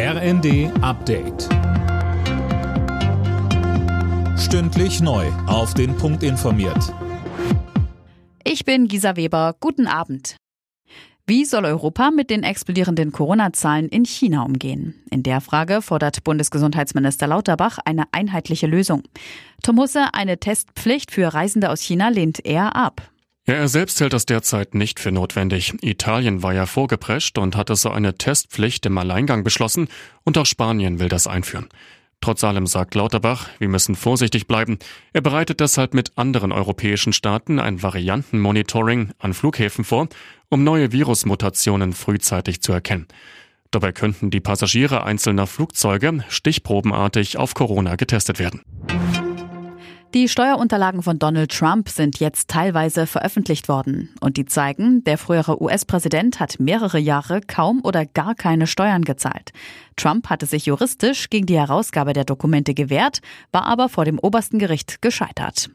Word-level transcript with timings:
RND 0.00 0.70
Update. 0.80 1.48
Stündlich 4.38 5.00
neu. 5.00 5.26
Auf 5.48 5.74
den 5.74 5.96
Punkt 5.96 6.22
informiert. 6.22 6.94
Ich 8.44 8.64
bin 8.64 8.86
Gisa 8.86 9.16
Weber. 9.16 9.56
Guten 9.58 9.88
Abend. 9.88 10.36
Wie 11.26 11.44
soll 11.44 11.64
Europa 11.64 12.12
mit 12.12 12.30
den 12.30 12.44
explodierenden 12.44 13.10
Corona-Zahlen 13.10 13.88
in 13.88 14.04
China 14.04 14.44
umgehen? 14.44 14.94
In 15.10 15.24
der 15.24 15.40
Frage 15.40 15.82
fordert 15.82 16.22
Bundesgesundheitsminister 16.22 17.26
Lauterbach 17.26 17.78
eine 17.84 18.04
einheitliche 18.12 18.68
Lösung. 18.68 19.02
Tom 19.64 19.80
Husse, 19.80 20.14
eine 20.14 20.38
Testpflicht 20.38 21.10
für 21.10 21.34
Reisende 21.34 21.70
aus 21.70 21.80
China 21.80 22.08
lehnt 22.08 22.46
er 22.46 22.76
ab. 22.76 23.02
Er 23.48 23.66
selbst 23.66 23.98
hält 24.02 24.12
das 24.12 24.26
derzeit 24.26 24.74
nicht 24.74 25.00
für 25.00 25.10
notwendig. 25.10 25.72
Italien 25.80 26.42
war 26.42 26.52
ja 26.52 26.66
vorgeprescht 26.66 27.38
und 27.38 27.56
hatte 27.56 27.76
so 27.76 27.88
eine 27.88 28.18
Testpflicht 28.18 28.84
im 28.84 28.98
Alleingang 28.98 29.42
beschlossen 29.42 29.88
und 30.24 30.36
auch 30.36 30.44
Spanien 30.44 30.98
will 30.98 31.08
das 31.08 31.26
einführen. 31.26 31.66
Trotz 32.20 32.44
allem 32.44 32.66
sagt 32.66 32.94
Lauterbach, 32.94 33.48
wir 33.58 33.68
müssen 33.68 33.94
vorsichtig 33.94 34.48
bleiben. 34.48 34.78
Er 35.14 35.22
bereitet 35.22 35.60
deshalb 35.60 35.94
mit 35.94 36.18
anderen 36.18 36.52
europäischen 36.52 37.14
Staaten 37.14 37.58
ein 37.58 37.82
Variantenmonitoring 37.82 39.12
an 39.18 39.32
Flughäfen 39.32 39.84
vor, 39.84 40.08
um 40.50 40.62
neue 40.62 40.92
Virusmutationen 40.92 41.94
frühzeitig 41.94 42.60
zu 42.60 42.72
erkennen. 42.72 43.06
Dabei 43.70 43.92
könnten 43.92 44.28
die 44.28 44.40
Passagiere 44.40 45.04
einzelner 45.04 45.46
Flugzeuge 45.46 46.22
stichprobenartig 46.28 47.38
auf 47.38 47.54
Corona 47.54 47.96
getestet 47.96 48.38
werden. 48.38 48.60
Die 50.14 50.26
Steuerunterlagen 50.26 51.02
von 51.02 51.18
Donald 51.18 51.52
Trump 51.52 51.90
sind 51.90 52.18
jetzt 52.18 52.48
teilweise 52.48 53.06
veröffentlicht 53.06 53.68
worden 53.68 54.08
und 54.22 54.38
die 54.38 54.46
zeigen, 54.46 55.04
der 55.04 55.18
frühere 55.18 55.62
US-Präsident 55.62 56.40
hat 56.40 56.58
mehrere 56.58 56.98
Jahre 56.98 57.42
kaum 57.42 57.82
oder 57.84 58.06
gar 58.06 58.34
keine 58.34 58.66
Steuern 58.66 59.02
gezahlt. 59.02 59.52
Trump 59.96 60.30
hatte 60.30 60.46
sich 60.46 60.64
juristisch 60.64 61.28
gegen 61.28 61.44
die 61.44 61.58
Herausgabe 61.58 62.14
der 62.14 62.24
Dokumente 62.24 62.72
gewehrt, 62.72 63.20
war 63.52 63.66
aber 63.66 63.90
vor 63.90 64.06
dem 64.06 64.18
obersten 64.18 64.58
Gericht 64.58 65.02
gescheitert. 65.02 65.68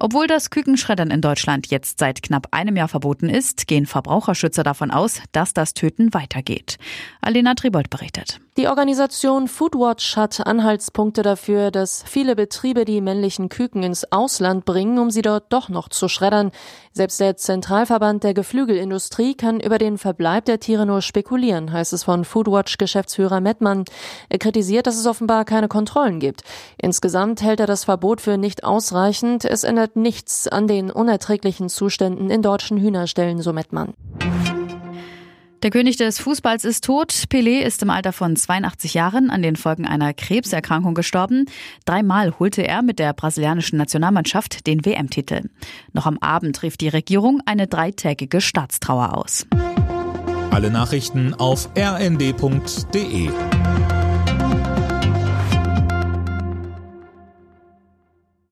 Obwohl 0.00 0.26
das 0.26 0.50
Kükenschreddern 0.50 1.12
in 1.12 1.20
Deutschland 1.20 1.68
jetzt 1.68 2.00
seit 2.00 2.22
knapp 2.22 2.48
einem 2.50 2.76
Jahr 2.76 2.88
verboten 2.88 3.28
ist, 3.28 3.68
gehen 3.68 3.86
Verbraucherschützer 3.86 4.64
davon 4.64 4.90
aus, 4.90 5.22
dass 5.30 5.54
das 5.54 5.74
Töten 5.74 6.12
weitergeht. 6.12 6.78
Alena 7.20 7.54
Tribold 7.54 7.88
berichtet. 7.88 8.40
Die 8.56 8.68
Organisation 8.68 9.48
Foodwatch 9.48 10.16
hat 10.16 10.46
Anhaltspunkte 10.46 11.22
dafür, 11.22 11.72
dass 11.72 12.04
viele 12.06 12.36
Betriebe 12.36 12.84
die 12.84 13.00
männlichen 13.00 13.48
Küken 13.48 13.82
ins 13.82 14.12
Ausland 14.12 14.64
bringen, 14.64 15.00
um 15.00 15.10
sie 15.10 15.22
dort 15.22 15.52
doch 15.52 15.68
noch 15.68 15.88
zu 15.88 16.06
schreddern. 16.06 16.52
Selbst 16.92 17.18
der 17.18 17.36
Zentralverband 17.36 18.22
der 18.22 18.32
Geflügelindustrie 18.32 19.34
kann 19.34 19.58
über 19.58 19.78
den 19.78 19.98
Verbleib 19.98 20.44
der 20.44 20.60
Tiere 20.60 20.86
nur 20.86 21.02
spekulieren, 21.02 21.72
heißt 21.72 21.92
es 21.92 22.04
von 22.04 22.24
Foodwatch-Geschäftsführer 22.24 23.40
Mettmann. 23.40 23.86
Er 24.28 24.38
kritisiert, 24.38 24.86
dass 24.86 24.98
es 24.98 25.06
offenbar 25.06 25.44
keine 25.44 25.66
Kontrollen 25.66 26.20
gibt. 26.20 26.44
Insgesamt 26.80 27.42
hält 27.42 27.58
er 27.58 27.66
das 27.66 27.82
Verbot 27.82 28.20
für 28.20 28.38
nicht 28.38 28.62
ausreichend. 28.62 29.44
Es 29.44 29.64
ändert 29.64 29.96
nichts 29.96 30.46
an 30.46 30.68
den 30.68 30.92
unerträglichen 30.92 31.68
Zuständen 31.68 32.30
in 32.30 32.40
deutschen 32.40 32.78
Hühnerstellen, 32.78 33.42
so 33.42 33.52
Mettmann. 33.52 33.94
Der 35.64 35.70
König 35.70 35.96
des 35.96 36.18
Fußballs 36.18 36.66
ist 36.66 36.84
tot. 36.84 37.10
Pelé 37.30 37.60
ist 37.60 37.82
im 37.82 37.88
Alter 37.88 38.12
von 38.12 38.36
82 38.36 38.92
Jahren 38.92 39.30
an 39.30 39.40
den 39.40 39.56
Folgen 39.56 39.86
einer 39.86 40.12
Krebserkrankung 40.12 40.92
gestorben. 40.92 41.46
Dreimal 41.86 42.38
holte 42.38 42.68
er 42.68 42.82
mit 42.82 42.98
der 42.98 43.14
brasilianischen 43.14 43.78
Nationalmannschaft 43.78 44.66
den 44.66 44.84
WM-Titel. 44.84 45.48
Noch 45.94 46.04
am 46.04 46.18
Abend 46.18 46.62
rief 46.62 46.76
die 46.76 46.88
Regierung 46.88 47.40
eine 47.46 47.66
dreitägige 47.66 48.42
Staatstrauer 48.42 49.16
aus. 49.16 49.46
Alle 50.50 50.70
Nachrichten 50.70 51.32
auf 51.32 51.70
rnd.de 51.78 53.30